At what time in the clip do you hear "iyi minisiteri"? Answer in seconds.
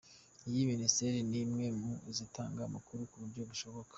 0.49-1.19